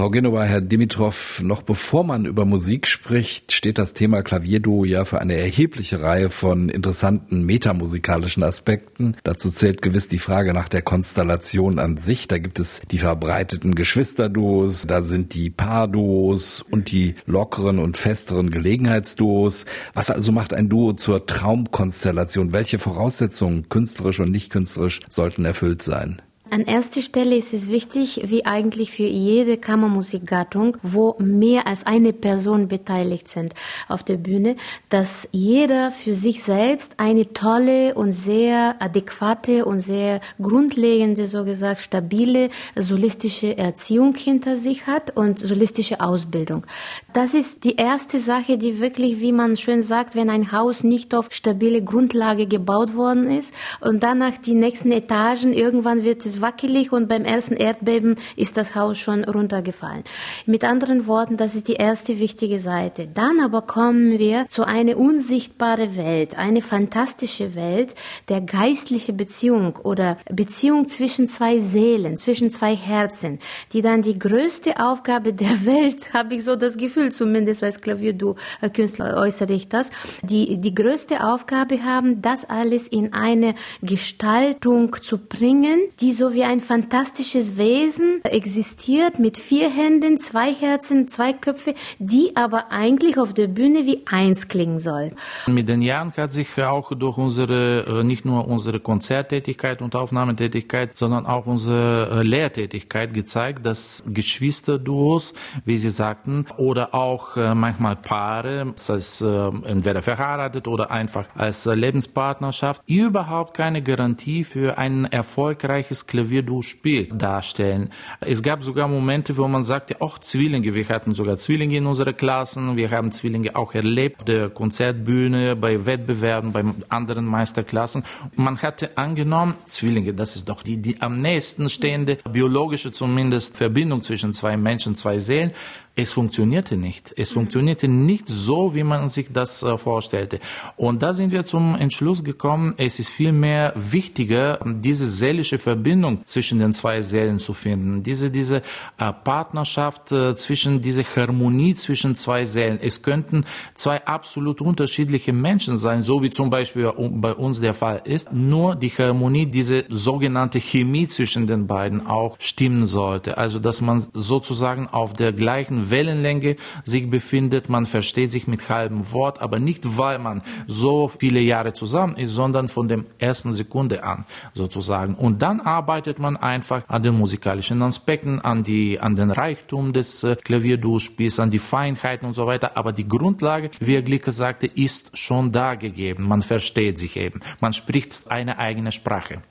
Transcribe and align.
Frau 0.00 0.08
Genova, 0.08 0.44
Herr 0.44 0.62
Dimitrov, 0.62 1.42
noch 1.44 1.60
bevor 1.60 2.04
man 2.04 2.24
über 2.24 2.46
Musik 2.46 2.86
spricht, 2.86 3.52
steht 3.52 3.76
das 3.76 3.92
Thema 3.92 4.22
Klavierduo 4.22 4.86
ja 4.86 5.04
für 5.04 5.20
eine 5.20 5.34
erhebliche 5.34 6.00
Reihe 6.00 6.30
von 6.30 6.70
interessanten 6.70 7.44
metamusikalischen 7.44 8.42
Aspekten. 8.42 9.14
Dazu 9.24 9.50
zählt 9.50 9.82
gewiss 9.82 10.08
die 10.08 10.18
Frage 10.18 10.54
nach 10.54 10.70
der 10.70 10.80
Konstellation 10.80 11.78
an 11.78 11.98
sich. 11.98 12.28
Da 12.28 12.38
gibt 12.38 12.60
es 12.60 12.80
die 12.90 12.96
verbreiteten 12.96 13.74
Geschwisterduos, 13.74 14.86
da 14.86 15.02
sind 15.02 15.34
die 15.34 15.50
Paarduos 15.50 16.62
und 16.62 16.90
die 16.90 17.14
lockeren 17.26 17.78
und 17.78 17.98
festeren 17.98 18.50
Gelegenheitsduos. 18.50 19.66
Was 19.92 20.10
also 20.10 20.32
macht 20.32 20.54
ein 20.54 20.70
Duo 20.70 20.94
zur 20.94 21.26
Traumkonstellation? 21.26 22.54
Welche 22.54 22.78
Voraussetzungen, 22.78 23.68
künstlerisch 23.68 24.20
und 24.20 24.30
nicht 24.30 24.48
künstlerisch, 24.50 25.00
sollten 25.10 25.44
erfüllt 25.44 25.82
sein? 25.82 26.22
An 26.50 26.62
erster 26.62 27.00
Stelle 27.00 27.36
ist 27.36 27.54
es 27.54 27.70
wichtig, 27.70 28.22
wie 28.24 28.44
eigentlich 28.44 28.90
für 28.90 29.04
jede 29.04 29.56
Kammermusikgattung, 29.56 30.76
wo 30.82 31.14
mehr 31.20 31.68
als 31.68 31.86
eine 31.86 32.12
Person 32.12 32.66
beteiligt 32.66 33.28
sind 33.28 33.54
auf 33.88 34.02
der 34.02 34.16
Bühne, 34.16 34.56
dass 34.88 35.28
jeder 35.30 35.92
für 35.92 36.12
sich 36.12 36.42
selbst 36.42 36.94
eine 36.96 37.32
tolle 37.32 37.94
und 37.94 38.12
sehr 38.12 38.74
adäquate 38.80 39.64
und 39.64 39.78
sehr 39.78 40.20
grundlegende, 40.42 41.26
so 41.26 41.44
gesagt, 41.44 41.82
stabile 41.82 42.50
solistische 42.74 43.56
Erziehung 43.56 44.16
hinter 44.16 44.56
sich 44.56 44.88
hat 44.88 45.16
und 45.16 45.38
solistische 45.38 46.00
Ausbildung. 46.00 46.66
Das 47.12 47.32
ist 47.32 47.62
die 47.62 47.76
erste 47.76 48.18
Sache, 48.18 48.58
die 48.58 48.80
wirklich, 48.80 49.20
wie 49.20 49.32
man 49.32 49.56
schön 49.56 49.82
sagt, 49.82 50.16
wenn 50.16 50.28
ein 50.28 50.50
Haus 50.50 50.82
nicht 50.82 51.14
auf 51.14 51.28
stabile 51.30 51.84
Grundlage 51.84 52.48
gebaut 52.48 52.96
worden 52.96 53.30
ist 53.30 53.54
und 53.80 54.02
danach 54.02 54.36
die 54.38 54.54
nächsten 54.54 54.90
Etagen, 54.90 55.52
irgendwann 55.52 56.02
wird 56.02 56.26
es 56.26 56.39
wackelig 56.40 56.92
und 56.92 57.08
beim 57.08 57.24
ersten 57.24 57.54
Erdbeben 57.54 58.16
ist 58.36 58.56
das 58.56 58.74
Haus 58.74 58.98
schon 58.98 59.24
runtergefallen. 59.24 60.04
Mit 60.46 60.64
anderen 60.64 61.06
Worten, 61.06 61.36
das 61.36 61.54
ist 61.54 61.68
die 61.68 61.74
erste 61.74 62.18
wichtige 62.18 62.58
Seite. 62.58 63.08
Dann 63.12 63.40
aber 63.40 63.62
kommen 63.62 64.18
wir 64.18 64.46
zu 64.48 64.64
einer 64.64 64.96
unsichtbaren 64.96 65.96
Welt, 65.96 66.38
eine 66.38 66.62
fantastische 66.62 67.54
Welt 67.54 67.94
der 68.28 68.40
geistlichen 68.40 69.16
Beziehung 69.16 69.76
oder 69.82 70.16
Beziehung 70.30 70.88
zwischen 70.88 71.28
zwei 71.28 71.58
Seelen, 71.58 72.18
zwischen 72.18 72.50
zwei 72.50 72.76
Herzen, 72.76 73.38
die 73.72 73.82
dann 73.82 74.02
die 74.02 74.18
größte 74.18 74.78
Aufgabe 74.78 75.32
der 75.32 75.64
Welt, 75.66 76.12
habe 76.12 76.34
ich 76.34 76.44
so 76.44 76.56
das 76.56 76.76
Gefühl, 76.76 77.12
zumindest 77.12 77.62
als 77.62 77.80
Klavierdu-Künstler 77.80 79.16
äußere 79.16 79.52
ich 79.52 79.68
das, 79.68 79.90
die 80.22 80.58
die 80.58 80.74
größte 80.74 81.24
Aufgabe 81.24 81.82
haben, 81.82 82.22
das 82.22 82.44
alles 82.48 82.86
in 82.88 83.12
eine 83.12 83.54
Gestaltung 83.82 84.96
zu 85.02 85.18
bringen, 85.18 85.80
die 86.00 86.12
so 86.12 86.29
wie 86.32 86.44
ein 86.44 86.60
fantastisches 86.60 87.56
Wesen 87.56 88.22
existiert 88.24 89.18
mit 89.18 89.36
vier 89.36 89.68
Händen, 89.70 90.18
zwei 90.18 90.54
Herzen, 90.54 91.08
zwei 91.08 91.32
Köpfe, 91.32 91.74
die 91.98 92.36
aber 92.36 92.70
eigentlich 92.70 93.18
auf 93.18 93.34
der 93.34 93.48
Bühne 93.48 93.86
wie 93.86 94.06
eins 94.06 94.48
klingen 94.48 94.80
soll. 94.80 95.12
Mit 95.46 95.68
den 95.68 95.82
Jahren 95.82 96.12
hat 96.16 96.32
sich 96.32 96.62
auch 96.62 96.92
durch 96.94 97.18
unsere, 97.18 98.00
äh, 98.00 98.04
nicht 98.04 98.24
nur 98.24 98.46
unsere 98.46 98.80
Konzerttätigkeit 98.80 99.82
und 99.82 99.94
Aufnahmetätigkeit, 99.94 100.96
sondern 100.96 101.26
auch 101.26 101.46
unsere 101.46 102.20
äh, 102.20 102.22
Lehrtätigkeit 102.22 103.12
gezeigt, 103.12 103.66
dass 103.66 104.02
Geschwisterduos, 104.06 105.34
wie 105.64 105.78
Sie 105.78 105.90
sagten, 105.90 106.46
oder 106.56 106.94
auch 106.94 107.36
äh, 107.36 107.54
manchmal 107.54 107.96
Paare, 107.96 108.72
das 108.72 108.88
heißt 108.88 109.22
entweder 109.64 110.02
verheiratet 110.02 110.68
oder 110.68 110.90
einfach 110.90 111.26
als 111.34 111.64
Lebenspartnerschaft, 111.66 112.82
überhaupt 112.86 113.54
keine 113.54 113.82
Garantie 113.82 114.44
für 114.44 114.78
ein 114.78 115.04
erfolgreiches 115.04 116.06
Klavier 116.06 116.19
Klavierduo-Spiel 116.20 117.08
darstellen. 117.14 117.90
Es 118.20 118.42
gab 118.42 118.62
sogar 118.62 118.88
Momente, 118.88 119.36
wo 119.36 119.48
man 119.48 119.64
sagte, 119.64 120.00
auch 120.00 120.18
Zwillinge, 120.18 120.74
wir 120.74 120.88
hatten 120.88 121.14
sogar 121.14 121.38
Zwillinge 121.38 121.76
in 121.76 121.86
unserer 121.86 122.12
Klassen, 122.12 122.76
wir 122.76 122.90
haben 122.90 123.10
Zwillinge 123.12 123.56
auch 123.56 123.74
erlebt, 123.74 124.28
der 124.28 124.50
Konzertbühne, 124.50 125.56
bei 125.56 125.86
Wettbewerben, 125.86 126.52
bei 126.52 126.64
anderen 126.88 127.24
Meisterklassen. 127.24 128.04
Man 128.36 128.60
hatte 128.60 128.96
angenommen, 128.98 129.54
Zwillinge, 129.66 130.12
das 130.12 130.36
ist 130.36 130.48
doch 130.48 130.62
die, 130.62 130.76
die 130.76 131.00
am 131.00 131.20
nächsten 131.20 131.70
stehende 131.70 132.18
biologische 132.30 132.92
zumindest 132.92 133.56
Verbindung 133.56 134.02
zwischen 134.02 134.34
zwei 134.34 134.56
Menschen, 134.56 134.94
zwei 134.94 135.18
Seelen. 135.18 135.52
Es 136.00 136.14
funktionierte 136.14 136.78
nicht. 136.78 137.12
Es 137.18 137.32
funktionierte 137.32 137.86
nicht 137.86 138.24
so, 138.26 138.74
wie 138.74 138.84
man 138.84 139.08
sich 139.08 139.32
das 139.34 139.62
äh, 139.62 139.76
vorstellte. 139.76 140.40
Und 140.78 141.02
da 141.02 141.12
sind 141.12 141.30
wir 141.30 141.44
zum 141.44 141.74
Entschluss 141.74 142.24
gekommen, 142.24 142.72
es 142.78 142.98
ist 142.98 143.10
vielmehr 143.10 143.74
wichtiger, 143.76 144.58
diese 144.64 145.04
seelische 145.04 145.58
Verbindung 145.58 146.24
zwischen 146.24 146.58
den 146.58 146.72
zwei 146.72 147.02
Seelen 147.02 147.38
zu 147.38 147.52
finden. 147.52 148.02
Diese, 148.02 148.30
diese 148.30 148.62
äh, 148.96 149.12
Partnerschaft 149.12 150.10
äh, 150.10 150.34
zwischen, 150.36 150.80
diese 150.80 151.04
Harmonie 151.04 151.74
zwischen 151.74 152.14
zwei 152.14 152.46
Seelen. 152.46 152.78
Es 152.80 153.02
könnten 153.02 153.44
zwei 153.74 154.02
absolut 154.06 154.62
unterschiedliche 154.62 155.34
Menschen 155.34 155.76
sein, 155.76 156.02
so 156.02 156.22
wie 156.22 156.30
zum 156.30 156.48
Beispiel 156.48 156.90
bei 156.96 157.34
uns 157.34 157.60
der 157.60 157.74
Fall 157.74 158.00
ist. 158.04 158.32
Nur 158.32 158.74
die 158.74 158.88
Harmonie, 158.90 159.44
diese 159.44 159.84
sogenannte 159.90 160.60
Chemie 160.60 161.08
zwischen 161.08 161.46
den 161.46 161.66
beiden 161.66 162.06
auch 162.06 162.36
stimmen 162.38 162.86
sollte. 162.86 163.36
Also, 163.36 163.58
dass 163.58 163.82
man 163.82 164.02
sozusagen 164.14 164.88
auf 164.88 165.12
der 165.12 165.34
gleichen 165.34 165.89
Wellenlänge 165.90 166.56
sich 166.84 167.08
befindet. 167.08 167.68
Man 167.68 167.86
versteht 167.86 168.32
sich 168.32 168.46
mit 168.46 168.68
halbem 168.68 169.12
Wort, 169.12 169.40
aber 169.40 169.58
nicht, 169.58 169.98
weil 169.98 170.18
man 170.18 170.42
so 170.66 171.08
viele 171.08 171.40
Jahre 171.40 171.72
zusammen 171.72 172.16
ist, 172.16 172.32
sondern 172.32 172.68
von 172.68 172.88
der 172.88 173.04
ersten 173.18 173.52
Sekunde 173.52 174.04
an 174.04 174.24
sozusagen. 174.54 175.14
Und 175.14 175.42
dann 175.42 175.60
arbeitet 175.60 176.18
man 176.18 176.36
einfach 176.36 176.82
an 176.88 177.02
den 177.02 177.16
musikalischen 177.16 177.82
Aspekten, 177.82 178.40
an 178.40 178.62
die, 178.62 179.00
an 179.00 179.14
den 179.14 179.30
Reichtum 179.30 179.92
des 179.92 180.24
äh, 180.24 180.36
Klavierdurchspiels, 180.36 181.38
an 181.40 181.50
die 181.50 181.58
Feinheiten 181.58 182.26
und 182.26 182.34
so 182.34 182.46
weiter. 182.46 182.76
Aber 182.76 182.92
die 182.92 183.06
Grundlage, 183.06 183.70
wie 183.80 183.94
Herr 183.94 184.02
Glicke 184.02 184.32
sagte, 184.32 184.66
ist 184.66 185.16
schon 185.16 185.52
da 185.52 185.74
gegeben. 185.74 186.26
Man 186.26 186.42
versteht 186.42 186.98
sich 186.98 187.16
eben. 187.16 187.40
Man 187.60 187.72
spricht 187.72 188.30
eine 188.30 188.58
eigene 188.58 188.92
Sprache. 188.92 189.42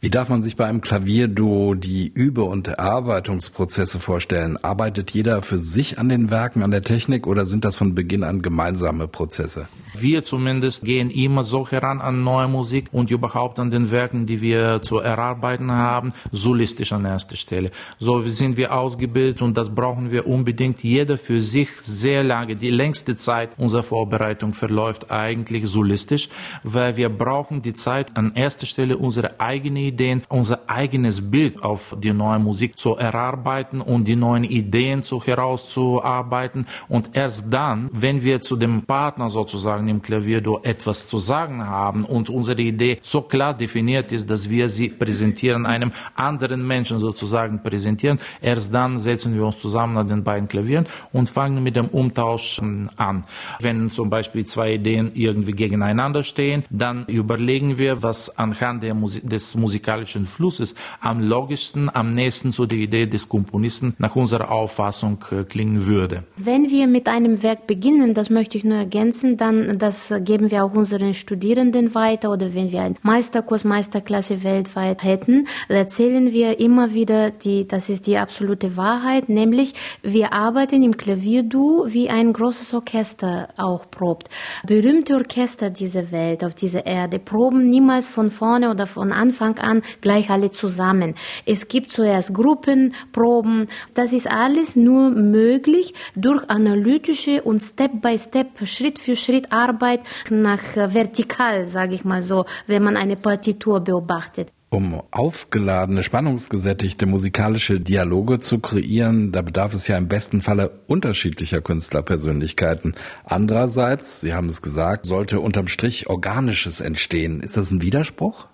Wie 0.00 0.10
darf 0.10 0.28
man 0.28 0.44
sich 0.44 0.54
bei 0.54 0.64
einem 0.64 0.80
Klavierduo 0.80 1.74
die 1.74 2.06
Übe- 2.06 2.44
und 2.44 2.68
Erarbeitungsprozesse 2.68 3.98
vorstellen? 3.98 4.56
Arbeitet 4.56 5.10
jeder 5.10 5.42
für 5.42 5.58
sich 5.58 5.98
an 5.98 6.08
den 6.08 6.30
Werken, 6.30 6.62
an 6.62 6.70
der 6.70 6.84
Technik 6.84 7.26
oder 7.26 7.44
sind 7.46 7.64
das 7.64 7.74
von 7.74 7.96
Beginn 7.96 8.22
an 8.22 8.40
gemeinsame 8.40 9.08
Prozesse? 9.08 9.66
Wir 9.94 10.22
zumindest 10.22 10.84
gehen 10.84 11.10
immer 11.10 11.42
so 11.42 11.68
heran 11.68 12.00
an 12.00 12.22
neue 12.22 12.48
Musik 12.48 12.88
und 12.92 13.10
überhaupt 13.10 13.58
an 13.58 13.70
den 13.70 13.90
Werken, 13.90 14.26
die 14.26 14.40
wir 14.40 14.82
zu 14.82 14.98
erarbeiten 14.98 15.72
haben, 15.72 16.12
solistisch 16.30 16.92
an 16.92 17.04
erster 17.04 17.36
Stelle. 17.36 17.70
So 17.98 18.22
sind 18.22 18.56
wir 18.56 18.74
ausgebildet 18.74 19.42
und 19.42 19.56
das 19.56 19.74
brauchen 19.74 20.10
wir 20.10 20.26
unbedingt. 20.26 20.84
Jeder 20.84 21.18
für 21.18 21.40
sich 21.42 21.70
sehr 21.82 22.22
lange. 22.22 22.56
Die 22.56 22.70
längste 22.70 23.16
Zeit 23.16 23.50
unserer 23.58 23.82
Vorbereitung 23.82 24.52
verläuft 24.52 25.10
eigentlich 25.10 25.68
solistisch, 25.68 26.28
weil 26.62 26.96
wir 26.96 27.08
brauchen 27.08 27.62
die 27.62 27.74
Zeit 27.74 28.16
an 28.16 28.32
erster 28.34 28.66
Stelle 28.66 28.96
unsere 28.96 29.40
eigene 29.40 29.80
Ideen, 29.80 30.22
unser 30.28 30.68
eigenes 30.68 31.30
Bild 31.30 31.62
auf 31.62 31.96
die 31.98 32.12
neue 32.12 32.38
Musik 32.38 32.78
zu 32.78 32.94
erarbeiten 32.94 33.80
und 33.80 34.06
die 34.06 34.16
neuen 34.16 34.44
Ideen 34.44 35.02
zu 35.02 35.22
herauszuarbeiten. 35.24 36.66
Und 36.88 37.10
erst 37.14 37.52
dann, 37.52 37.90
wenn 37.92 38.22
wir 38.22 38.40
zu 38.42 38.56
dem 38.56 38.82
Partner 38.82 39.30
sozusagen 39.30 39.87
im 39.88 40.02
Klavierdo 40.02 40.60
etwas 40.62 41.08
zu 41.08 41.18
sagen 41.18 41.66
haben 41.66 42.04
und 42.04 42.30
unsere 42.30 42.60
Idee 42.60 42.98
so 43.02 43.22
klar 43.22 43.54
definiert 43.54 44.12
ist, 44.12 44.28
dass 44.28 44.48
wir 44.50 44.68
sie 44.68 44.88
präsentieren, 44.90 45.66
einem 45.66 45.92
anderen 46.14 46.66
Menschen 46.66 46.98
sozusagen 46.98 47.62
präsentieren, 47.62 48.18
erst 48.40 48.72
dann 48.74 48.98
setzen 48.98 49.34
wir 49.34 49.46
uns 49.46 49.58
zusammen 49.58 49.96
an 49.96 50.06
den 50.06 50.22
beiden 50.22 50.48
Klavieren 50.48 50.86
und 51.12 51.28
fangen 51.28 51.62
mit 51.62 51.76
dem 51.76 51.88
Umtausch 51.88 52.58
ähm, 52.60 52.90
an. 52.96 53.24
Wenn 53.60 53.90
zum 53.90 54.10
Beispiel 54.10 54.44
zwei 54.44 54.74
Ideen 54.74 55.12
irgendwie 55.14 55.52
gegeneinander 55.52 56.24
stehen, 56.24 56.64
dann 56.70 57.06
überlegen 57.06 57.78
wir, 57.78 58.02
was 58.02 58.38
anhand 58.38 58.82
der 58.82 58.94
Musik, 58.94 59.28
des 59.28 59.54
Musik 59.54 59.78
musikalischen 59.78 60.26
Flusses 60.26 60.74
am 61.00 61.20
logischsten, 61.20 61.88
am 61.94 62.10
nächsten 62.10 62.52
zu 62.52 62.66
der 62.66 62.78
Idee 62.78 63.06
des 63.06 63.28
Komponisten 63.28 63.94
nach 63.98 64.16
unserer 64.16 64.50
Auffassung 64.50 65.18
äh, 65.30 65.44
klingen 65.44 65.86
würde. 65.86 66.24
Wenn 66.36 66.70
wir 66.70 66.86
mit 66.88 67.06
einem 67.06 67.42
Werk 67.42 67.66
beginnen, 67.66 68.12
das 68.12 68.28
möchte 68.28 68.58
ich 68.58 68.64
nur 68.64 68.76
ergänzen, 68.76 69.36
dann 69.36 69.67
das 69.76 70.12
geben 70.20 70.50
wir 70.50 70.64
auch 70.64 70.74
unseren 70.74 71.14
Studierenden 71.14 71.94
weiter 71.94 72.30
oder 72.30 72.54
wenn 72.54 72.70
wir 72.72 72.82
einen 72.82 72.96
Meisterkurs, 73.02 73.64
Meisterklasse 73.64 74.44
weltweit 74.44 75.02
hätten, 75.02 75.46
erzählen 75.68 76.32
wir 76.32 76.60
immer 76.60 76.92
wieder 76.92 77.30
die, 77.30 77.66
das 77.66 77.88
ist 77.88 78.06
die 78.06 78.18
absolute 78.18 78.76
Wahrheit, 78.76 79.28
nämlich 79.28 79.74
wir 80.02 80.32
arbeiten 80.32 80.82
im 80.82 80.96
Klavierdu 80.96 81.86
wie 81.86 82.10
ein 82.10 82.32
großes 82.32 82.74
Orchester 82.74 83.48
auch 83.56 83.90
probt. 83.90 84.28
Berühmte 84.66 85.14
Orchester 85.14 85.70
dieser 85.70 86.10
Welt, 86.10 86.44
auf 86.44 86.54
dieser 86.54 86.84
Erde, 86.84 87.18
proben 87.18 87.68
niemals 87.68 88.08
von 88.08 88.30
vorne 88.30 88.70
oder 88.70 88.86
von 88.86 89.12
Anfang 89.12 89.58
an 89.58 89.68
an 89.68 89.82
gleich 90.00 90.30
alle 90.30 90.50
zusammen. 90.50 91.14
Es 91.46 91.68
gibt 91.68 91.90
zuerst 91.90 92.34
Gruppenproben. 92.34 93.68
Das 93.94 94.12
ist 94.12 94.30
alles 94.30 94.76
nur 94.76 95.10
möglich 95.10 95.94
durch 96.16 96.48
analytische 96.48 97.42
und 97.42 97.60
Step-by-Step, 97.60 98.66
Schritt 98.66 98.98
für 98.98 99.16
Schritt 99.16 99.52
Arbeit 99.58 100.00
nach 100.30 100.76
vertikal, 100.76 101.66
sage 101.66 101.94
ich 101.94 102.04
mal 102.04 102.22
so, 102.22 102.44
wenn 102.66 102.82
man 102.82 102.96
eine 102.96 103.16
Partitur 103.16 103.80
beobachtet. 103.80 104.48
Um 104.70 105.02
aufgeladene, 105.10 106.02
spannungsgesättigte 106.02 107.06
musikalische 107.06 107.80
Dialoge 107.80 108.38
zu 108.38 108.58
kreieren, 108.58 109.32
da 109.32 109.40
bedarf 109.40 109.72
es 109.72 109.88
ja 109.88 109.96
im 109.96 110.08
besten 110.08 110.42
Falle 110.42 110.82
unterschiedlicher 110.86 111.62
Künstlerpersönlichkeiten. 111.62 112.94
Andererseits, 113.24 114.20
Sie 114.20 114.34
haben 114.34 114.50
es 114.50 114.60
gesagt, 114.60 115.06
sollte 115.06 115.40
unterm 115.40 115.68
Strich 115.68 116.10
Organisches 116.10 116.82
entstehen. 116.82 117.40
Ist 117.40 117.56
das 117.56 117.70
ein 117.70 117.80
Widerspruch? 117.80 118.46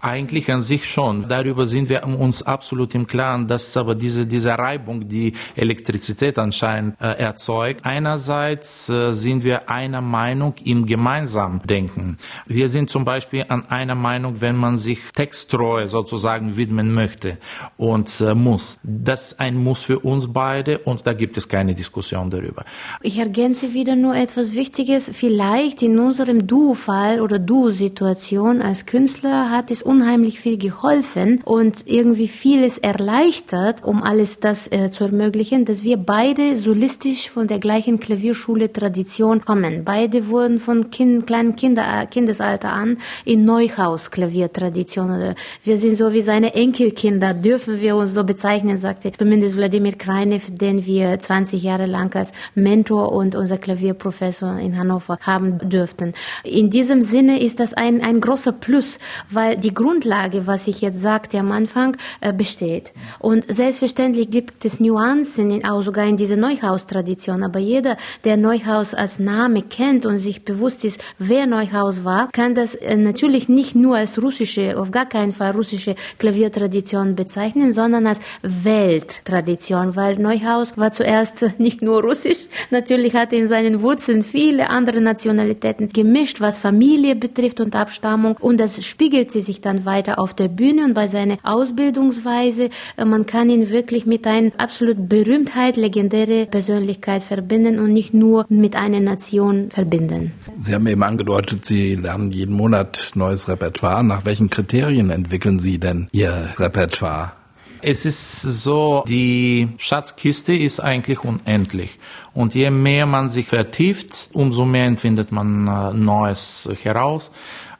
Eigentlich 0.00 0.50
an 0.52 0.62
sich 0.62 0.88
schon. 0.88 1.28
Darüber 1.28 1.66
sind 1.66 1.88
wir 1.88 2.06
uns 2.06 2.42
absolut 2.42 2.94
im 2.94 3.06
Klaren, 3.06 3.48
dass 3.48 3.76
aber 3.76 3.94
diese, 3.94 4.26
diese 4.26 4.50
Reibung, 4.50 5.08
die 5.08 5.32
Elektrizität 5.56 6.38
anscheinend 6.38 7.00
äh, 7.00 7.18
erzeugt, 7.18 7.84
einerseits 7.84 8.88
äh, 8.88 9.12
sind 9.12 9.42
wir 9.42 9.68
einer 9.68 10.00
Meinung 10.00 10.54
im 10.64 10.86
gemeinsamen 10.86 11.60
Denken. 11.62 12.18
Wir 12.46 12.68
sind 12.68 12.90
zum 12.90 13.04
Beispiel 13.04 13.44
an 13.48 13.68
einer 13.68 13.94
Meinung, 13.94 14.40
wenn 14.40 14.56
man 14.56 14.76
sich 14.76 15.00
texttreu 15.14 15.88
sozusagen 15.88 16.56
widmen 16.56 16.94
möchte 16.94 17.38
und 17.76 18.20
äh, 18.20 18.34
muss. 18.34 18.78
Das 18.84 19.32
ist 19.32 19.40
ein 19.40 19.56
Muss 19.56 19.82
für 19.82 19.98
uns 19.98 20.32
beide 20.32 20.78
und 20.78 21.06
da 21.06 21.12
gibt 21.12 21.36
es 21.36 21.48
keine 21.48 21.74
Diskussion 21.74 22.30
darüber. 22.30 22.64
Ich 23.02 23.18
ergänze 23.18 23.74
wieder 23.74 23.96
nur 23.96 24.14
etwas 24.14 24.54
Wichtiges. 24.54 25.10
Vielleicht 25.12 25.82
in 25.82 25.98
unserem 25.98 26.46
Duo-Fall 26.46 27.20
oder 27.20 27.38
Duo-Situation 27.38 28.62
als 28.62 28.86
Künstler 28.86 29.50
hat 29.50 29.70
es 29.70 29.82
unheimlich 29.88 30.38
viel 30.38 30.58
geholfen 30.58 31.40
und 31.44 31.86
irgendwie 31.86 32.28
vieles 32.28 32.76
erleichtert, 32.76 33.82
um 33.82 34.02
alles 34.02 34.38
das 34.38 34.70
äh, 34.70 34.90
zu 34.90 35.04
ermöglichen, 35.04 35.64
dass 35.64 35.82
wir 35.82 35.96
beide 35.96 36.56
solistisch 36.56 37.30
von 37.30 37.46
der 37.48 37.58
gleichen 37.58 37.98
Klavierschule 37.98 38.70
Tradition 38.70 39.40
kommen. 39.40 39.84
Beide 39.84 40.28
wurden 40.28 40.60
von 40.60 40.90
kind, 40.90 41.26
kleinen 41.26 41.56
Kinder, 41.56 41.84
äh, 42.02 42.06
Kindesalter 42.06 42.70
an 42.70 42.98
in 43.24 43.46
Neuhaus 43.46 44.10
Klaviertradition. 44.10 45.34
Wir 45.64 45.78
sind 45.78 45.96
so 45.96 46.12
wie 46.12 46.20
seine 46.20 46.54
Enkelkinder, 46.54 47.32
dürfen 47.32 47.80
wir 47.80 47.96
uns 47.96 48.12
so 48.12 48.24
bezeichnen, 48.24 48.76
sagte 48.76 49.10
zumindest 49.12 49.56
Wladimir 49.56 49.92
Kreinev, 49.92 50.50
den 50.50 50.84
wir 50.84 51.18
20 51.18 51.62
Jahre 51.62 51.86
lang 51.86 52.14
als 52.14 52.32
Mentor 52.54 53.12
und 53.12 53.34
unser 53.34 53.56
Klavierprofessor 53.56 54.58
in 54.58 54.76
Hannover 54.78 55.18
haben 55.22 55.58
dürften. 55.70 56.12
In 56.44 56.68
diesem 56.68 57.00
Sinne 57.00 57.40
ist 57.40 57.58
das 57.58 57.72
ein, 57.72 58.02
ein 58.02 58.20
großer 58.20 58.52
Plus, 58.52 58.98
weil 59.30 59.56
die 59.56 59.77
Grundlage, 59.78 60.48
was 60.48 60.66
ich 60.66 60.80
jetzt 60.80 61.00
sagte 61.00 61.38
am 61.38 61.52
Anfang, 61.52 61.96
äh, 62.20 62.32
besteht. 62.32 62.92
Und 63.20 63.44
selbstverständlich 63.48 64.28
gibt 64.28 64.64
es 64.64 64.80
Nuancen, 64.80 65.64
auch 65.64 65.82
sogar 65.82 66.04
in 66.04 66.16
dieser 66.16 66.36
Neuhaus-Tradition. 66.36 67.44
Aber 67.44 67.60
jeder, 67.60 67.96
der 68.24 68.36
Neuhaus 68.36 68.92
als 68.92 69.20
Name 69.20 69.62
kennt 69.62 70.04
und 70.04 70.18
sich 70.18 70.44
bewusst 70.44 70.84
ist, 70.84 71.00
wer 71.20 71.46
Neuhaus 71.46 72.04
war, 72.04 72.28
kann 72.32 72.56
das 72.56 72.74
äh, 72.74 72.96
natürlich 72.96 73.48
nicht 73.48 73.76
nur 73.76 73.96
als 73.96 74.20
russische, 74.20 74.76
auf 74.80 74.90
gar 74.90 75.06
keinen 75.06 75.32
Fall 75.32 75.52
russische 75.52 75.94
Klaviertradition 76.18 77.14
bezeichnen, 77.14 77.72
sondern 77.72 78.08
als 78.08 78.20
Welttradition, 78.42 79.94
weil 79.94 80.18
Neuhaus 80.18 80.76
war 80.76 80.90
zuerst 80.90 81.44
nicht 81.58 81.82
nur 81.82 82.02
russisch, 82.02 82.48
natürlich 82.70 83.14
hatte 83.14 83.36
in 83.36 83.46
seinen 83.46 83.80
Wurzeln 83.82 84.22
viele 84.22 84.70
andere 84.70 85.00
Nationalitäten 85.00 85.90
gemischt, 85.90 86.40
was 86.40 86.58
Familie 86.58 87.14
betrifft 87.14 87.60
und 87.60 87.76
Abstammung. 87.76 88.36
Und 88.40 88.58
das 88.58 88.84
spiegelte 88.84 89.40
sich 89.40 89.60
dann 89.60 89.67
dann 89.68 89.84
weiter 89.84 90.18
auf 90.18 90.34
der 90.34 90.48
Bühne 90.48 90.84
und 90.84 90.94
bei 90.94 91.06
seiner 91.06 91.38
Ausbildungsweise. 91.42 92.70
Äh, 92.96 93.04
man 93.04 93.26
kann 93.26 93.50
ihn 93.50 93.70
wirklich 93.70 94.06
mit 94.06 94.26
einer 94.26 94.50
absolut 94.56 95.08
Berühmtheit, 95.08 95.76
legendäre 95.76 96.46
Persönlichkeit 96.46 97.22
verbinden 97.22 97.78
und 97.78 97.92
nicht 97.92 98.14
nur 98.14 98.46
mit 98.48 98.74
einer 98.74 99.00
Nation 99.00 99.70
verbinden. 99.70 100.32
Sie 100.56 100.74
haben 100.74 100.86
eben 100.86 101.02
angedeutet, 101.02 101.64
Sie 101.64 101.94
lernen 101.94 102.30
jeden 102.32 102.54
Monat 102.54 103.12
neues 103.14 103.48
Repertoire. 103.48 104.02
Nach 104.02 104.24
welchen 104.24 104.50
Kriterien 104.50 105.10
entwickeln 105.10 105.58
Sie 105.58 105.78
denn 105.78 106.08
Ihr 106.12 106.48
Repertoire? 106.56 107.32
Es 107.80 108.04
ist 108.04 108.42
so, 108.42 109.04
die 109.06 109.68
Schatzkiste 109.78 110.52
ist 110.52 110.80
eigentlich 110.80 111.22
unendlich. 111.22 111.98
Und 112.34 112.54
je 112.54 112.70
mehr 112.70 113.06
man 113.06 113.28
sich 113.28 113.46
vertieft, 113.46 114.30
umso 114.32 114.64
mehr 114.64 114.86
empfindet 114.86 115.30
man 115.30 115.68
äh, 115.68 115.92
Neues 115.94 116.68
heraus. 116.82 117.30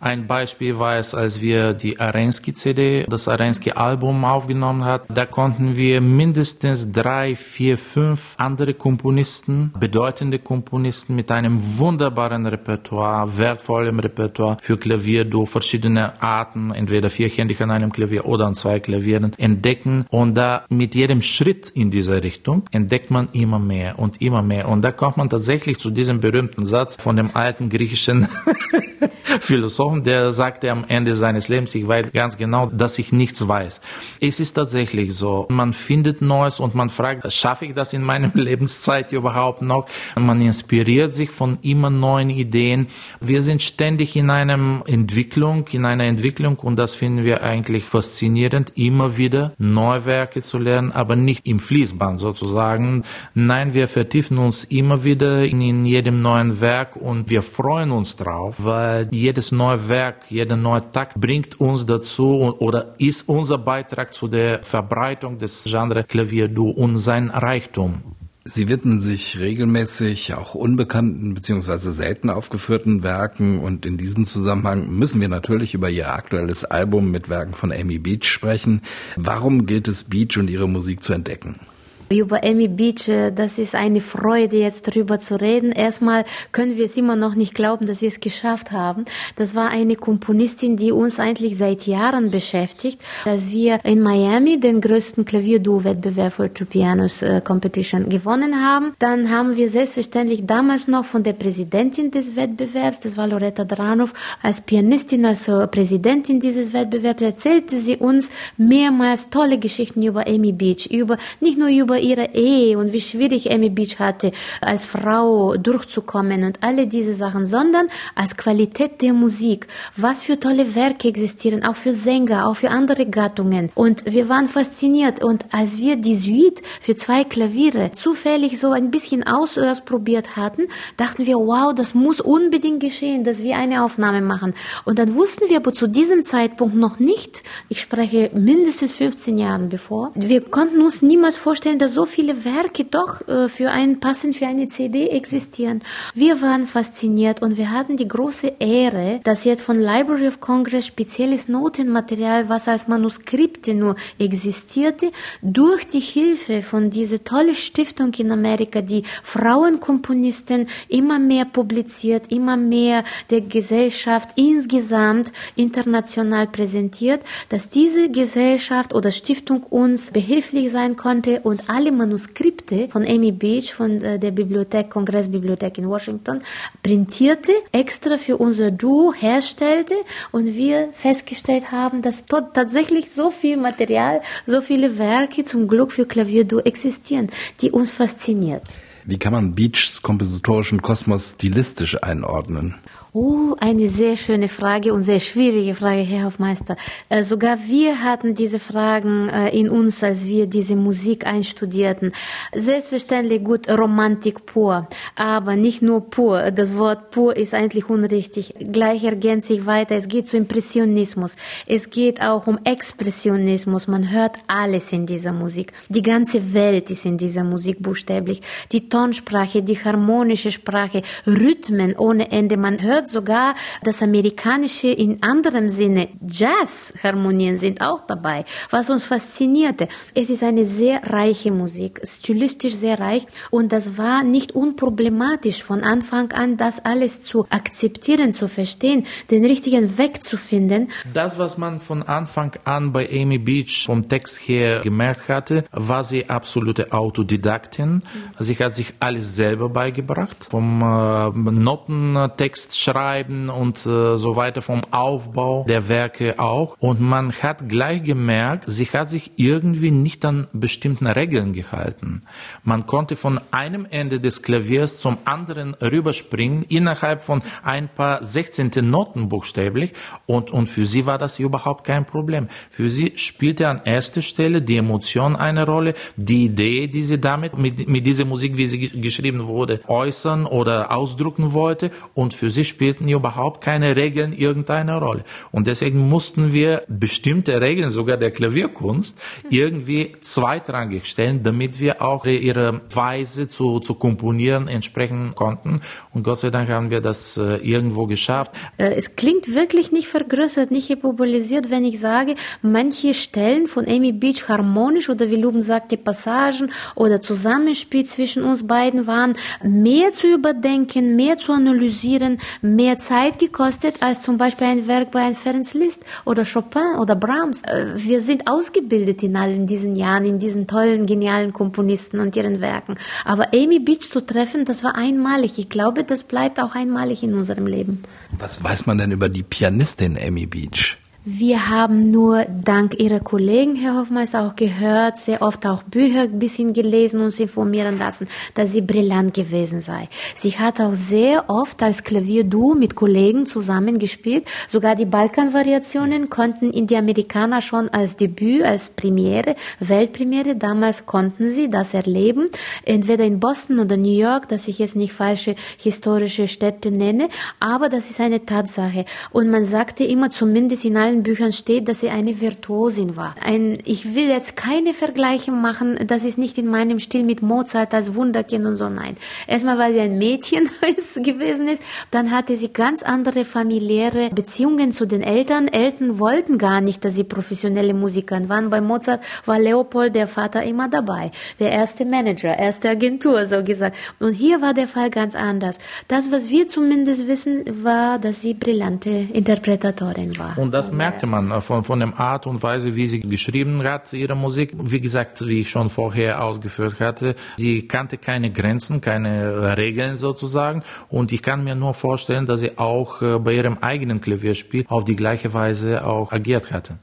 Ein 0.00 0.28
Beispiel 0.28 0.78
war 0.78 0.94
es, 0.94 1.12
als 1.12 1.40
wir 1.40 1.74
die 1.74 1.98
Arensky-CD, 1.98 3.06
das 3.08 3.26
Arensky-Album 3.26 4.24
aufgenommen 4.24 4.84
hat. 4.84 5.02
Da 5.08 5.26
konnten 5.26 5.76
wir 5.76 6.00
mindestens 6.00 6.92
drei, 6.92 7.34
vier, 7.34 7.76
fünf 7.76 8.34
andere 8.38 8.74
Komponisten, 8.74 9.72
bedeutende 9.78 10.38
Komponisten 10.38 11.16
mit 11.16 11.32
einem 11.32 11.58
wunderbaren 11.78 12.46
Repertoire, 12.46 13.38
wertvollem 13.38 13.98
Repertoire 13.98 14.58
für 14.62 14.76
Klavier 14.76 15.24
durch 15.24 15.50
verschiedene 15.50 16.22
Arten, 16.22 16.70
entweder 16.70 17.10
vierhändig 17.10 17.60
an 17.60 17.72
einem 17.72 17.90
Klavier 17.90 18.24
oder 18.26 18.46
an 18.46 18.54
zwei 18.54 18.78
Klavieren 18.78 19.32
entdecken. 19.36 20.06
Und 20.10 20.36
da 20.36 20.64
mit 20.68 20.94
jedem 20.94 21.22
Schritt 21.22 21.70
in 21.70 21.90
diese 21.90 22.22
Richtung 22.22 22.62
entdeckt 22.70 23.10
man 23.10 23.30
immer 23.32 23.58
mehr 23.58 23.98
und 23.98 24.22
immer 24.22 24.42
mehr. 24.42 24.68
Und 24.68 24.82
da 24.82 24.92
kommt 24.92 25.16
man 25.16 25.28
tatsächlich 25.28 25.78
zu 25.78 25.90
diesem 25.90 26.20
berühmten 26.20 26.66
Satz 26.66 26.96
von 27.02 27.16
dem 27.16 27.34
alten 27.34 27.68
griechischen 27.68 28.28
Philosophen, 29.40 30.02
der 30.02 30.32
sagte 30.32 30.70
am 30.70 30.84
Ende 30.88 31.14
seines 31.14 31.48
Lebens, 31.48 31.74
ich 31.74 31.86
weiß 31.86 32.12
ganz 32.12 32.36
genau, 32.36 32.66
dass 32.66 32.98
ich 32.98 33.12
nichts 33.12 33.46
weiß. 33.46 33.80
Es 34.20 34.40
ist 34.40 34.54
tatsächlich 34.54 35.14
so. 35.14 35.46
Man 35.50 35.72
findet 35.72 36.22
Neues 36.22 36.60
und 36.60 36.74
man 36.74 36.90
fragt, 36.90 37.30
schaffe 37.32 37.66
ich 37.66 37.74
das 37.74 37.92
in 37.92 38.02
meiner 38.02 38.30
Lebenszeit 38.34 39.12
überhaupt 39.12 39.62
noch? 39.62 39.86
Man 40.16 40.40
inspiriert 40.40 41.14
sich 41.14 41.30
von 41.30 41.58
immer 41.62 41.90
neuen 41.90 42.30
Ideen. 42.30 42.88
Wir 43.20 43.42
sind 43.42 43.62
ständig 43.62 44.16
in 44.16 44.30
einer 44.30 44.82
Entwicklung, 44.86 45.66
in 45.72 45.84
einer 45.84 46.04
Entwicklung 46.04 46.56
und 46.58 46.76
das 46.76 46.94
finden 46.94 47.24
wir 47.24 47.42
eigentlich 47.42 47.84
faszinierend, 47.84 48.72
immer 48.76 49.16
wieder 49.16 49.52
neue 49.58 50.04
Werke 50.06 50.42
zu 50.42 50.58
lernen, 50.58 50.92
aber 50.92 51.16
nicht 51.16 51.46
im 51.46 51.60
Fließband 51.60 52.20
sozusagen. 52.20 53.04
Nein, 53.34 53.74
wir 53.74 53.88
vertiefen 53.88 54.38
uns 54.38 54.64
immer 54.64 55.04
wieder 55.04 55.44
in 55.44 55.84
jedem 55.84 56.22
neuen 56.22 56.60
Werk 56.60 56.96
und 56.96 57.30
wir 57.30 57.42
freuen 57.42 57.90
uns 57.90 58.16
drauf, 58.16 58.56
weil 58.58 59.08
jedes 59.18 59.52
neue 59.52 59.88
Werk, 59.88 60.30
jeder 60.30 60.56
neue 60.56 60.90
Takt 60.90 61.20
bringt 61.20 61.60
uns 61.60 61.84
dazu 61.84 62.56
oder 62.58 62.94
ist 62.98 63.28
unser 63.28 63.58
Beitrag 63.58 64.14
zu 64.14 64.28
der 64.28 64.62
Verbreitung 64.62 65.38
des 65.38 65.64
Genre 65.64 66.04
Klavierduo 66.04 66.70
und 66.70 66.98
sein 66.98 67.30
Reichtum. 67.30 68.02
Sie 68.50 68.70
widmen 68.70 68.98
sich 68.98 69.38
regelmäßig 69.38 70.32
auch 70.32 70.54
unbekannten 70.54 71.34
bzw. 71.34 71.90
selten 71.90 72.30
aufgeführten 72.30 73.02
Werken 73.02 73.58
und 73.58 73.84
in 73.84 73.98
diesem 73.98 74.24
Zusammenhang 74.24 74.88
müssen 74.88 75.20
wir 75.20 75.28
natürlich 75.28 75.74
über 75.74 75.90
Ihr 75.90 76.14
aktuelles 76.14 76.64
Album 76.64 77.10
mit 77.10 77.28
Werken 77.28 77.52
von 77.52 77.72
Amy 77.72 77.98
Beach 77.98 78.24
sprechen. 78.24 78.80
Warum 79.16 79.66
gilt 79.66 79.86
es 79.86 80.04
Beach 80.04 80.38
und 80.38 80.48
ihre 80.48 80.66
Musik 80.66 81.02
zu 81.02 81.12
entdecken? 81.12 81.60
Über 82.10 82.42
Amy 82.42 82.68
Beach, 82.68 83.08
äh, 83.08 83.30
das 83.30 83.58
ist 83.58 83.74
eine 83.74 84.00
Freude, 84.00 84.56
jetzt 84.56 84.88
darüber 84.88 85.18
zu 85.18 85.38
reden. 85.38 85.72
Erstmal 85.72 86.24
können 86.52 86.78
wir 86.78 86.86
es 86.86 86.96
immer 86.96 87.16
noch 87.16 87.34
nicht 87.34 87.54
glauben, 87.54 87.84
dass 87.84 88.00
wir 88.00 88.08
es 88.08 88.20
geschafft 88.20 88.72
haben. 88.72 89.04
Das 89.36 89.54
war 89.54 89.68
eine 89.68 89.94
Komponistin, 89.94 90.78
die 90.78 90.90
uns 90.90 91.20
eigentlich 91.20 91.58
seit 91.58 91.86
Jahren 91.86 92.30
beschäftigt. 92.30 92.98
Als 93.26 93.50
wir 93.50 93.84
in 93.84 94.00
Miami 94.00 94.58
den 94.58 94.80
größten 94.80 95.26
Klavierduo-Wettbewerb 95.26 96.32
für 96.32 96.52
Two 96.52 96.64
Pianos 96.64 97.20
äh, 97.20 97.42
Competition 97.44 98.08
gewonnen 98.08 98.64
haben, 98.64 98.94
dann 98.98 99.30
haben 99.30 99.56
wir 99.56 99.68
selbstverständlich 99.68 100.46
damals 100.46 100.88
noch 100.88 101.04
von 101.04 101.22
der 101.22 101.34
Präsidentin 101.34 102.10
des 102.10 102.36
Wettbewerbs, 102.36 103.00
das 103.00 103.18
war 103.18 103.26
Loretta 103.26 103.64
Dranov, 103.64 104.14
als 104.42 104.62
Pianistin, 104.62 105.26
als 105.26 105.44
Präsidentin 105.70 106.40
dieses 106.40 106.72
Wettbewerbs, 106.72 107.20
erzählte 107.20 107.80
sie 107.80 107.96
uns 107.96 108.30
mehrmals 108.56 109.28
tolle 109.28 109.58
Geschichten 109.58 110.02
über 110.02 110.26
Amy 110.26 110.52
Beach, 110.52 110.86
über, 110.90 111.18
nicht 111.40 111.58
nur 111.58 111.68
über 111.68 111.97
ihre 111.98 112.34
Ehe 112.34 112.78
und 112.78 112.92
wie 112.92 113.00
schwierig 113.00 113.50
Amy 113.50 113.70
Beach 113.70 113.98
hatte, 113.98 114.32
als 114.60 114.86
Frau 114.86 115.56
durchzukommen 115.56 116.44
und 116.44 116.62
alle 116.62 116.86
diese 116.86 117.14
Sachen, 117.14 117.46
sondern 117.46 117.86
als 118.14 118.36
Qualität 118.36 119.02
der 119.02 119.12
Musik. 119.12 119.66
Was 119.96 120.22
für 120.22 120.38
tolle 120.38 120.74
Werke 120.74 121.08
existieren, 121.08 121.64
auch 121.64 121.76
für 121.76 121.92
Sänger, 121.92 122.46
auch 122.46 122.56
für 122.56 122.70
andere 122.70 123.06
Gattungen. 123.06 123.70
Und 123.74 124.04
wir 124.06 124.28
waren 124.28 124.48
fasziniert. 124.48 125.22
Und 125.22 125.46
als 125.52 125.78
wir 125.78 125.96
die 125.96 126.14
Suite 126.14 126.62
für 126.80 126.94
zwei 126.94 127.24
Klaviere 127.24 127.92
zufällig 127.92 128.58
so 128.58 128.72
ein 128.72 128.90
bisschen 128.90 129.24
ausprobiert 129.26 130.36
hatten, 130.36 130.66
dachten 130.96 131.26
wir, 131.26 131.36
wow, 131.36 131.74
das 131.74 131.94
muss 131.94 132.20
unbedingt 132.20 132.80
geschehen, 132.80 133.24
dass 133.24 133.42
wir 133.42 133.56
eine 133.56 133.84
Aufnahme 133.84 134.20
machen. 134.20 134.54
Und 134.84 134.98
dann 134.98 135.14
wussten 135.14 135.48
wir 135.48 135.58
aber 135.58 135.72
zu 135.72 135.88
diesem 135.88 136.22
Zeitpunkt 136.24 136.74
noch 136.76 136.98
nicht, 136.98 137.42
ich 137.68 137.80
spreche 137.80 138.30
mindestens 138.34 138.92
15 138.92 139.38
Jahren 139.38 139.68
bevor, 139.68 140.12
wir 140.14 140.40
konnten 140.42 140.80
uns 140.82 141.02
niemals 141.02 141.36
vorstellen, 141.36 141.78
dass 141.78 141.87
da 141.87 141.87
so 141.88 142.06
viele 142.06 142.44
Werke 142.44 142.84
doch 142.84 143.26
äh, 143.26 143.48
für 143.48 143.70
einen 143.70 144.00
passend 144.00 144.36
für 144.36 144.46
eine 144.46 144.68
CD 144.68 145.08
existieren. 145.08 145.82
Wir 146.14 146.40
waren 146.40 146.66
fasziniert 146.66 147.42
und 147.42 147.56
wir 147.56 147.70
hatten 147.70 147.96
die 147.96 148.08
große 148.08 148.54
Ehre, 148.58 149.20
dass 149.24 149.44
jetzt 149.44 149.62
von 149.62 149.76
Library 149.76 150.28
of 150.28 150.40
Congress 150.40 150.86
spezielles 150.86 151.48
Notenmaterial, 151.48 152.48
was 152.48 152.68
als 152.68 152.88
Manuskripte 152.88 153.74
nur 153.74 153.96
existierte, 154.18 155.10
durch 155.42 155.86
die 155.86 156.00
Hilfe 156.00 156.62
von 156.62 156.90
dieser 156.90 157.22
tolle 157.24 157.54
Stiftung 157.54 158.12
in 158.14 158.30
Amerika, 158.30 158.80
die 158.80 159.02
Frauenkomponisten 159.22 160.68
immer 160.88 161.18
mehr 161.18 161.44
publiziert, 161.44 162.30
immer 162.30 162.56
mehr 162.56 163.04
der 163.30 163.40
Gesellschaft 163.40 164.30
insgesamt 164.36 165.32
international 165.56 166.46
präsentiert, 166.46 167.22
dass 167.48 167.68
diese 167.68 168.10
Gesellschaft 168.10 168.94
oder 168.94 169.12
Stiftung 169.12 169.62
uns 169.62 170.10
behilflich 170.10 170.70
sein 170.70 170.96
konnte 170.96 171.40
und 171.40 171.68
alle 171.78 171.92
Manuskripte 171.92 172.88
von 172.90 173.06
Amy 173.06 173.30
Beach 173.30 173.72
von 173.72 174.02
äh, 174.02 174.18
der 174.18 174.32
Bibliothek, 174.32 174.90
Kongressbibliothek 174.90 175.78
in 175.78 175.88
Washington, 175.88 176.40
printierte, 176.82 177.52
extra 177.70 178.18
für 178.18 178.36
unser 178.36 178.72
Duo 178.72 179.14
herstellte 179.14 179.94
und 180.32 180.56
wir 180.56 180.88
festgestellt 180.92 181.70
haben, 181.70 182.02
dass 182.02 182.26
dort 182.26 182.54
tatsächlich 182.54 183.12
so 183.12 183.30
viel 183.30 183.56
Material, 183.56 184.22
so 184.44 184.60
viele 184.60 184.98
Werke 184.98 185.44
zum 185.44 185.68
Glück 185.68 185.92
für 185.92 186.04
Klavierduo 186.04 186.58
existieren, 186.58 187.28
die 187.60 187.70
uns 187.70 187.92
fasziniert. 187.92 188.64
Wie 189.04 189.18
kann 189.18 189.32
man 189.32 189.54
Beachs 189.54 190.02
kompositorischen 190.02 190.82
Kosmos 190.82 191.34
stilistisch 191.34 192.02
einordnen? 192.02 192.74
Oh, 193.20 193.56
eine 193.58 193.88
sehr 193.88 194.16
schöne 194.16 194.48
Frage 194.48 194.94
und 194.94 195.02
sehr 195.02 195.18
schwierige 195.18 195.74
Frage, 195.74 196.02
Herr 196.02 196.26
Hofmeister. 196.26 196.76
Äh, 197.08 197.24
sogar 197.24 197.58
wir 197.66 198.04
hatten 198.04 198.36
diese 198.36 198.60
Fragen 198.60 199.28
äh, 199.28 199.48
in 199.48 199.68
uns, 199.70 200.04
als 200.04 200.24
wir 200.24 200.46
diese 200.46 200.76
Musik 200.76 201.26
einstudierten. 201.26 202.12
Selbstverständlich 202.54 203.42
gut 203.42 203.68
Romantik 203.68 204.46
pur, 204.46 204.86
aber 205.16 205.56
nicht 205.56 205.82
nur 205.82 206.08
pur. 206.08 206.52
Das 206.52 206.78
Wort 206.78 207.10
pur 207.10 207.36
ist 207.36 207.54
eigentlich 207.54 207.90
unrichtig. 207.90 208.54
Gleich 208.60 209.02
ergänzt 209.02 209.48
sich 209.48 209.66
weiter. 209.66 209.96
Es 209.96 210.06
geht 210.06 210.28
zu 210.28 210.36
Impressionismus. 210.36 211.34
Es 211.66 211.90
geht 211.90 212.22
auch 212.22 212.46
um 212.46 212.60
Expressionismus. 212.62 213.88
Man 213.88 214.12
hört 214.12 214.36
alles 214.46 214.92
in 214.92 215.06
dieser 215.06 215.32
Musik. 215.32 215.72
Die 215.88 216.02
ganze 216.02 216.54
Welt 216.54 216.88
ist 216.92 217.04
in 217.04 217.18
dieser 217.18 217.42
Musik 217.42 217.82
buchstäblich. 217.82 218.42
Die 218.70 218.88
Tonsprache, 218.88 219.64
die 219.64 219.82
harmonische 219.82 220.52
Sprache, 220.52 221.02
Rhythmen 221.26 221.96
ohne 221.96 222.30
Ende. 222.30 222.56
Man 222.56 222.80
hört 222.80 223.07
sogar 223.08 223.54
das 223.82 224.02
amerikanische 224.02 224.88
in 224.88 225.22
anderem 225.22 225.68
Sinne 225.68 226.08
Jazz-Harmonien 226.26 227.58
sind 227.58 227.80
auch 227.80 228.00
dabei, 228.06 228.44
was 228.70 228.90
uns 228.90 229.04
faszinierte. 229.04 229.88
Es 230.14 230.30
ist 230.30 230.42
eine 230.42 230.64
sehr 230.64 231.02
reiche 231.04 231.50
Musik, 231.50 232.00
stilistisch 232.04 232.74
sehr 232.74 232.98
reich 232.98 233.26
und 233.50 233.72
das 233.72 233.98
war 233.98 234.24
nicht 234.24 234.52
unproblematisch 234.52 235.62
von 235.62 235.82
Anfang 235.82 236.32
an, 236.32 236.56
das 236.56 236.84
alles 236.84 237.20
zu 237.20 237.46
akzeptieren, 237.50 238.32
zu 238.32 238.48
verstehen, 238.48 239.06
den 239.30 239.44
richtigen 239.44 239.98
Weg 239.98 240.24
zu 240.24 240.36
finden. 240.36 240.88
Das, 241.12 241.38
was 241.38 241.58
man 241.58 241.80
von 241.80 242.02
Anfang 242.02 242.52
an 242.64 242.92
bei 242.92 243.08
Amy 243.10 243.38
Beach 243.38 243.84
vom 243.86 244.08
Text 244.08 244.36
her 244.48 244.80
gemerkt 244.80 245.28
hatte, 245.28 245.64
war 245.72 246.04
sie 246.04 246.28
absolute 246.28 246.92
Autodidaktin. 246.92 248.02
Sie 248.38 248.56
hat 248.56 248.74
sich 248.74 248.94
alles 249.00 249.36
selber 249.36 249.68
beigebracht, 249.68 250.48
vom 250.50 250.82
äh, 250.82 251.30
Notentext 251.30 252.78
Schreiben 252.88 253.50
und 253.50 253.84
äh, 253.86 254.16
so 254.16 254.36
weiter, 254.36 254.62
vom 254.62 254.82
Aufbau 254.90 255.64
der 255.68 255.88
Werke 255.88 256.38
auch. 256.38 256.76
Und 256.78 257.00
man 257.00 257.32
hat 257.32 257.68
gleich 257.68 258.02
gemerkt, 258.02 258.64
sie 258.66 258.86
hat 258.86 259.10
sich 259.10 259.32
irgendwie 259.36 259.90
nicht 259.90 260.24
an 260.24 260.46
bestimmten 260.52 261.06
Regeln 261.06 261.52
gehalten. 261.52 262.22
Man 262.62 262.86
konnte 262.86 263.16
von 263.16 263.40
einem 263.50 263.86
Ende 263.90 264.20
des 264.20 264.42
Klaviers 264.42 264.98
zum 264.98 265.18
anderen 265.24 265.74
rüberspringen, 265.74 266.62
innerhalb 266.62 267.22
von 267.22 267.42
ein 267.62 267.88
paar 267.88 268.24
sechzehnten 268.24 268.90
Noten 268.90 269.28
buchstäblich. 269.28 269.92
Und, 270.26 270.50
und 270.50 270.68
für 270.68 270.86
sie 270.86 271.06
war 271.06 271.18
das 271.18 271.38
überhaupt 271.38 271.84
kein 271.84 272.06
Problem. 272.06 272.48
Für 272.70 272.88
sie 272.90 273.12
spielte 273.16 273.68
an 273.68 273.82
erster 273.84 274.22
Stelle 274.22 274.62
die 274.62 274.76
Emotion 274.76 275.36
eine 275.36 275.66
Rolle, 275.66 275.94
die 276.16 276.46
Idee, 276.46 276.86
die 276.86 277.02
sie 277.02 277.18
damit 277.18 277.56
mit, 277.58 277.88
mit 277.88 278.06
dieser 278.06 278.24
Musik, 278.24 278.56
wie 278.56 278.66
sie 278.66 278.88
geschrieben 279.00 279.46
wurde, 279.46 279.80
äußern 279.86 280.46
oder 280.46 280.92
ausdrücken 280.92 281.52
wollte. 281.52 281.90
Und 282.14 282.34
für 282.34 282.50
sie 282.50 282.64
spielten 282.78 283.08
überhaupt 283.08 283.60
keine 283.60 283.96
Regeln 283.96 284.32
irgendeine 284.32 285.00
Rolle. 285.00 285.24
Und 285.50 285.66
deswegen 285.66 286.08
mussten 286.08 286.52
wir 286.52 286.84
bestimmte 286.86 287.60
Regeln, 287.60 287.90
sogar 287.90 288.16
der 288.16 288.30
Klavierkunst, 288.30 289.18
irgendwie 289.50 290.12
zweitrangig 290.20 291.06
stellen, 291.06 291.42
damit 291.42 291.80
wir 291.80 292.00
auch 292.00 292.24
ihre 292.24 292.80
Weise 292.94 293.48
zu, 293.48 293.80
zu 293.80 293.94
komponieren 293.94 294.68
entsprechen 294.68 295.34
konnten. 295.34 295.80
Und 296.14 296.22
Gott 296.22 296.38
sei 296.38 296.50
Dank 296.50 296.68
haben 296.68 296.92
wir 296.92 297.00
das 297.00 297.36
äh, 297.36 297.56
irgendwo 297.56 298.06
geschafft. 298.06 298.52
Äh, 298.76 298.94
es 298.94 299.16
klingt 299.16 299.52
wirklich 299.52 299.90
nicht 299.90 300.06
vergrößert, 300.06 300.70
nicht 300.70 300.88
hyperbolisiert, 300.88 301.72
wenn 301.72 301.84
ich 301.84 301.98
sage, 301.98 302.36
manche 302.62 303.12
Stellen 303.12 303.66
von 303.66 303.88
Amy 303.88 304.12
Beach 304.12 304.48
harmonisch 304.48 305.10
oder 305.10 305.32
wie 305.32 305.36
Luben 305.36 305.62
sagte, 305.62 305.96
Passagen 305.96 306.70
oder 306.94 307.20
Zusammenspiel 307.20 308.04
zwischen 308.04 308.44
uns 308.44 308.68
beiden 308.68 309.08
waren 309.08 309.34
mehr 309.64 310.12
zu 310.12 310.28
überdenken, 310.28 311.16
mehr 311.16 311.38
zu 311.38 311.52
analysieren, 311.52 312.38
mehr 312.76 312.98
Zeit 312.98 313.38
gekostet 313.38 314.02
als 314.02 314.22
zum 314.22 314.38
Beispiel 314.38 314.66
ein 314.66 314.88
Werk 314.88 315.10
bei 315.10 315.34
Ferenc 315.34 315.72
Liszt 315.74 316.02
oder 316.24 316.44
Chopin 316.44 316.98
oder 316.98 317.14
Brahms. 317.14 317.62
Äh, 317.62 317.92
wir 317.96 318.20
sind 318.20 318.48
ausgebildet 318.48 319.22
in 319.22 319.36
allen 319.36 319.66
diesen 319.66 319.96
Jahren, 319.96 320.24
in 320.24 320.38
diesen 320.38 320.66
tollen, 320.66 321.06
genialen 321.06 321.52
Komponisten 321.52 322.20
und 322.20 322.36
ihren 322.36 322.60
Werken. 322.60 322.96
Aber 323.24 323.52
Amy 323.52 323.78
Beach 323.78 324.10
zu 324.10 324.24
treffen, 324.24 324.64
das 324.64 324.84
war 324.84 324.94
einmalig. 324.94 325.58
Ich 325.58 325.68
glaube, 325.68 326.04
das 326.04 326.24
bleibt 326.24 326.60
auch 326.60 326.74
einmalig 326.74 327.22
in 327.22 327.34
unserem 327.34 327.66
Leben. 327.66 328.02
Was 328.38 328.62
weiß 328.62 328.86
man 328.86 328.98
denn 328.98 329.10
über 329.12 329.28
die 329.28 329.42
Pianistin 329.42 330.18
Amy 330.18 330.46
Beach? 330.46 330.98
Wir 331.30 331.68
haben 331.68 332.10
nur 332.10 332.46
dank 332.46 332.98
Ihrer 332.98 333.20
Kollegen, 333.20 333.76
Herr 333.76 333.98
Hofmeister, 333.98 334.46
auch 334.46 334.56
gehört, 334.56 335.18
sehr 335.18 335.42
oft 335.42 335.66
auch 335.66 335.82
Bücher 335.82 336.22
ein 336.22 336.38
bisschen 336.38 336.72
gelesen 336.72 337.20
und 337.20 337.26
uns 337.26 337.38
informieren 337.38 337.98
lassen, 337.98 338.28
dass 338.54 338.72
sie 338.72 338.80
brillant 338.80 339.34
gewesen 339.34 339.80
sei. 339.80 340.08
Sie 340.36 340.52
hat 340.52 340.80
auch 340.80 340.94
sehr 340.94 341.50
oft 341.50 341.82
als 341.82 342.02
Klavierduo 342.02 342.74
mit 342.74 342.94
Kollegen 342.94 343.44
zusammengespielt. 343.44 344.48
Sogar 344.68 344.96
die 344.96 345.04
Balkan-Variationen 345.04 346.30
konnten 346.30 346.70
in 346.70 346.86
die 346.86 346.96
Amerikaner 346.96 347.60
schon 347.60 347.90
als 347.90 348.16
Debüt, 348.16 348.62
als 348.62 348.88
Premiere, 348.88 349.54
Weltpremiere, 349.80 350.56
damals 350.56 351.04
konnten 351.04 351.50
sie 351.50 351.68
das 351.68 351.92
erleben. 351.92 352.48
Entweder 352.86 353.24
in 353.24 353.38
Boston 353.38 353.80
oder 353.80 353.98
New 353.98 354.18
York, 354.18 354.48
dass 354.48 354.66
ich 354.66 354.78
jetzt 354.78 354.96
nicht 354.96 355.12
falsche 355.12 355.56
historische 355.76 356.48
Städte 356.48 356.90
nenne, 356.90 357.28
aber 357.60 357.90
das 357.90 358.08
ist 358.08 358.18
eine 358.18 358.46
Tatsache. 358.46 359.04
Und 359.30 359.50
man 359.50 359.64
sagte 359.64 360.04
immer, 360.04 360.30
zumindest 360.30 360.86
in 360.86 360.96
allen 360.96 361.17
Büchern 361.22 361.52
steht, 361.52 361.88
dass 361.88 362.00
sie 362.00 362.10
eine 362.10 362.40
Virtuosin 362.40 363.16
war. 363.16 363.34
Ein, 363.42 363.78
ich 363.84 364.14
will 364.14 364.28
jetzt 364.28 364.56
keine 364.56 364.94
Vergleiche 364.94 365.52
machen, 365.52 365.98
das 366.06 366.24
ist 366.24 366.38
nicht 366.38 366.58
in 366.58 366.66
meinem 366.66 366.98
Stil 366.98 367.24
mit 367.24 367.42
Mozart 367.42 367.94
als 367.94 368.14
Wunderkind 368.14 368.66
und 368.66 368.76
so, 368.76 368.88
nein. 368.88 369.16
Erstmal, 369.46 369.78
weil 369.78 369.92
sie 369.92 370.00
ein 370.00 370.18
Mädchen 370.18 370.68
gewesen 371.16 371.68
ist, 371.68 371.82
dann 372.10 372.30
hatte 372.30 372.56
sie 372.56 372.72
ganz 372.72 373.02
andere 373.02 373.44
familiäre 373.44 374.30
Beziehungen 374.30 374.92
zu 374.92 375.06
den 375.06 375.22
Eltern. 375.22 375.68
Eltern 375.68 376.18
wollten 376.18 376.58
gar 376.58 376.80
nicht, 376.80 377.04
dass 377.04 377.14
sie 377.14 377.24
professionelle 377.24 377.94
Musiker 377.94 378.48
waren. 378.48 378.70
Bei 378.70 378.80
Mozart 378.80 379.22
war 379.46 379.58
Leopold, 379.58 380.14
der 380.14 380.28
Vater, 380.28 380.62
immer 380.62 380.88
dabei. 380.88 381.30
Der 381.58 381.70
erste 381.70 382.04
Manager, 382.04 382.56
erste 382.56 382.90
Agentur, 382.90 383.46
so 383.46 383.62
gesagt. 383.62 383.96
Und 384.18 384.34
hier 384.34 384.60
war 384.60 384.74
der 384.74 384.88
Fall 384.88 385.10
ganz 385.10 385.34
anders. 385.34 385.78
Das, 386.08 386.30
was 386.30 386.50
wir 386.50 386.68
zumindest 386.68 387.26
wissen, 387.26 387.64
war, 387.82 388.18
dass 388.18 388.42
sie 388.42 388.54
brillante 388.54 389.10
Interpretatorin 389.10 390.38
war. 390.38 390.56
Und 390.58 390.72
das 390.72 390.92
merkte 391.08 391.26
man 391.26 391.50
äh, 391.50 391.60
von, 391.60 391.84
von 391.84 392.00
der 392.00 392.20
Art 392.20 392.46
und 392.46 392.62
Weise, 392.62 392.94
wie 392.94 393.06
sie 393.06 393.20
geschrieben 393.20 393.82
hat, 393.82 394.12
ihre 394.12 394.34
Musik. 394.34 394.72
Wie 394.74 395.00
gesagt, 395.00 395.46
wie 395.46 395.60
ich 395.60 395.70
schon 395.70 395.88
vorher 395.88 396.44
ausgeführt 396.44 397.00
hatte, 397.00 397.34
sie 397.56 397.88
kannte 397.88 398.18
keine 398.18 398.52
Grenzen, 398.52 399.00
keine 399.00 399.76
Regeln 399.78 400.16
sozusagen. 400.18 400.82
Und 401.08 401.32
ich 401.32 401.42
kann 401.42 401.64
mir 401.64 401.74
nur 401.74 401.94
vorstellen, 401.94 402.46
dass 402.46 402.60
sie 402.60 402.76
auch 402.76 403.22
äh, 403.22 403.38
bei 403.38 403.52
ihrem 403.52 403.78
eigenen 403.78 404.20
Klavierspiel 404.20 404.84
auf 404.88 405.04
die 405.04 405.16
gleiche 405.16 405.54
Weise 405.54 406.06
auch 406.06 406.30
agiert 406.30 406.72
hatte. 406.72 406.98